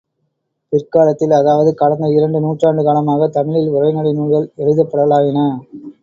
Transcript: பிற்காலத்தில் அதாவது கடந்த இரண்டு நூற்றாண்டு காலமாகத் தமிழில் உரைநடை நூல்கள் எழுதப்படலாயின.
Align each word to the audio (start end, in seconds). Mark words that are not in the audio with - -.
பிற்காலத்தில் 0.71 1.31
அதாவது 1.31 1.73
கடந்த 1.73 2.05
இரண்டு 2.09 2.39
நூற்றாண்டு 2.39 2.83
காலமாகத் 2.83 3.33
தமிழில் 3.33 3.69
உரைநடை 3.69 4.13
நூல்கள் 4.13 4.49
எழுதப்படலாயின. 4.57 5.39